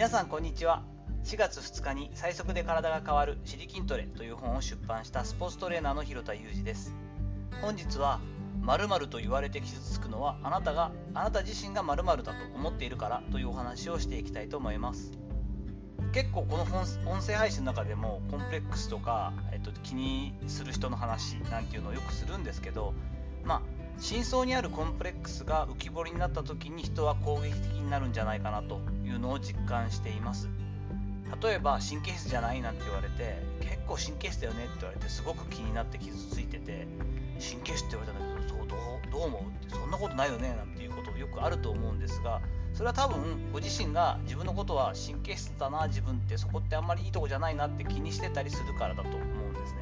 [0.00, 0.82] 皆さんこんにちは。
[1.24, 6.94] 4月2日に最速で体が変わる「シリ筋トレ」という本を出版したスポーツトレーナーの広田裕二です。
[7.60, 8.18] 本日は
[8.62, 15.12] 〇〇と言われて傷つくのはあなたがあなた自身が〇〇だと思っているからというお話をしていきたいと思います。
[16.14, 22.94] 結構この音声配信の中でもコンプレックスとか、えっと、気にする人の話なんていうのをよくするんですけど
[23.44, 30.48] まあ真相にあるコンプレックスが浮き彫りになった時に人は攻撃的になるんじゃないかなというのを実感しています。
[31.42, 36.88] 例えば神経質じゃないなんて言われて結構神経質だよねって言われてすごく気になって傷ついてて
[37.38, 42.40] 神経質って言われたんだけどそうどうどう思うってそんなことないよねなんていうことよくあると思うんですが
[42.74, 49.20] それは多分ご自身が自分のことは神経質だな自分ってそこってあんまりいいとこじゃないなって気にしてたりするからだと思う
[49.50, 49.79] んですね。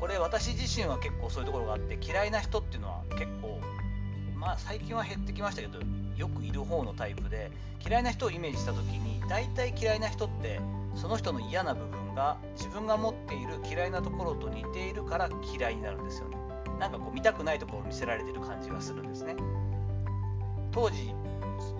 [0.00, 3.60] これ私自身は結構そういうところがあって嫌いな人っていうのは結構
[4.34, 5.78] まあ最近は減ってきましたけど
[6.16, 7.50] よくいる方のタイプで
[7.86, 10.60] 嫌いな人をイメージした時に大体嫌いな人って
[10.94, 16.36] その人の嫌な部分が自分が持っている嫌いなところと似ているから嫌いになるんですよね。
[16.78, 19.36] なんかこう見たくないところを見せられてる感じがするんですね。
[20.72, 21.14] 当時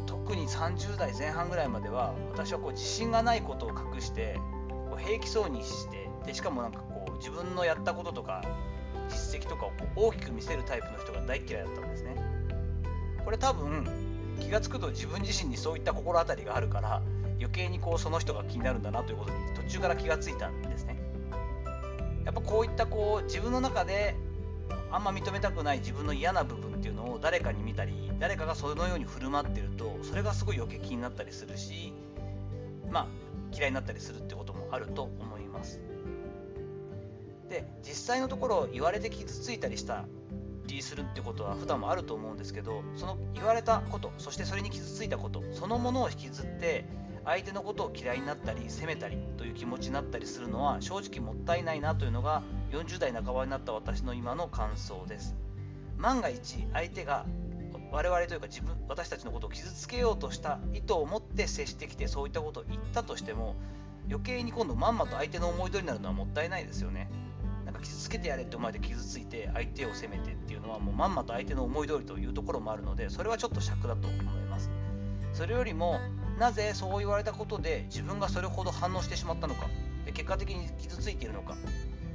[0.06, 4.38] 特に30代前半ぐらいまでは私はこう自信がないことを隠して
[4.88, 8.42] こう平気そうにしてでしかもなんかこう自分のやったこととか
[9.08, 12.16] 実績とかをこう大きく見せるタイプの人が大嫌いだったんですね。
[13.24, 13.86] これ多分
[14.40, 17.02] 気が付くと自分自身にそういった心当たりがあるから
[17.38, 20.96] 余計にこうその人が気になるんだなということに途中から気がついたんですね。
[22.24, 24.16] やっぱこういったこう自分の中で
[24.90, 31.92] あんま認めたくない自分の嫌な部分っていうのを誰かに見たり誰かがそのように振る舞ってるとそれがすごい余計気になったりするし
[32.90, 33.06] まあ
[33.52, 35.80] 嫌いになったりするってこともあると思います。
[37.48, 40.04] で実際のところ言われて傷ついたりした
[40.66, 46.84] りするってことは普段もあると思うんですけどその言われたことそしてそれに傷ついたことそのものを引きずって
[47.24, 55.34] 相手のことを嫌いになったり責めたりという気持ちになったりするのは正直もったいないなというのが40代半ばになった私の今の感想です。
[55.98, 57.26] 万が一相手が
[57.90, 63.56] 我々というか自分私たちのことを傷つけようとした意図を持って接してきてそういったことを言ったとしても
[64.08, 67.10] 余計に今度まんまと相手の思い通りになるのはもったいないですよね。
[67.76, 74.70] か傷つけてやれって思われて傷ついて相手を責めてっていうのはもうまんまと相手の思い通りというところもあるのでそれはちょっと尺だと思います。
[75.32, 76.00] それよりも
[76.38, 79.66] なぜそう言われたことで自分がそれほど反応してしまったのか
[80.06, 81.56] で結果的に傷ついているのか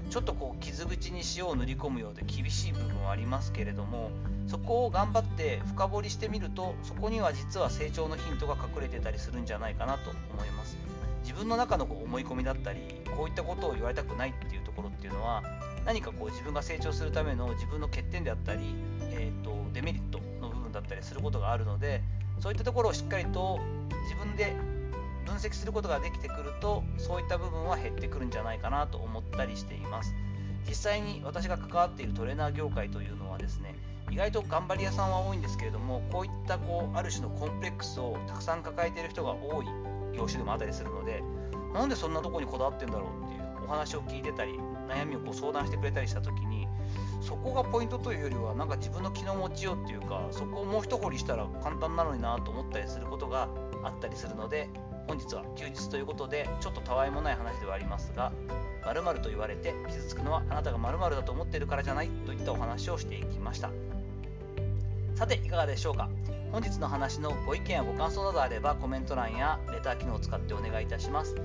[0.09, 4.09] ちょっとこう傷口に塩を塗り込むようで厳しい部分はありますけれども
[4.47, 10.77] そこを頑張って深掘りしてみるとそこには実は成長のヒントが隠れてたりするんじゃないかなと思います。
[11.23, 12.79] 自分の中のこう思い込みだったり
[13.16, 15.43] こういったことを言われたくないっていうところっていうのは
[15.85, 18.75] 何かこう自分が成長するための自分の欠点であったり、
[19.11, 22.01] えーと、デメリットの部分だったりすることがあるので
[22.39, 23.59] そういったところをしっかりと
[24.03, 24.55] 自分で
[25.25, 30.15] 分析することができてくるとそういった部分は減ってくるんじゃないかなと思ったりしています。
[30.67, 33.75] 実際に私が関わっているトレーナー業界というのはですね
[34.11, 39.65] 意外と頑張り屋さんは多いんですけれどもこういったこうある種のコンプレックスをたくさん抱えている人が多い
[40.15, 41.23] 業種でもあったりするので
[41.73, 43.31] なんでそんなとこにこだわってんだろうっ
[43.71, 44.53] 話を聞いてたり
[44.87, 46.67] 悩みをこう相談してくれたりした時に
[47.21, 53.47] そこがポイントというよりはなんか自分の気の持ちようっていうかそこをもう一掘りしたら簡単なのになと思ったりすることが
[53.83, 54.69] あったりするので
[55.07, 58.31] 本日は休日ということでちょっとたわいもない話ではありますが
[58.85, 63.69] 〇〇と言われて傷つくのはあなたが〇〇だと思っているからじゃないといったお話をしていきました。
[65.15, 66.09] さていかがでしょうか？
[66.51, 71.35] 本日の話のご意見やご感想などあればコメント欄やレター機能を使ってお願いいたします。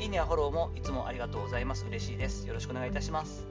[0.00, 1.84] いいねやフォローもいつもありがとうございます。
[1.86, 2.46] 嬉しいです。
[2.48, 3.46] よろしくお願いいたします。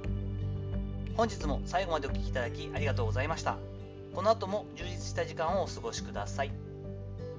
[1.16, 3.58] 本日も最後までお聴きいただきありがとうございました。
[4.16, 6.52] この後も充実した時間をお過ごしください。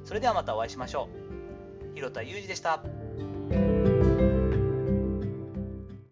[0.05, 1.09] それではまたお会いしましょ
[1.93, 1.95] う。
[1.97, 2.85] 広田裕二でした。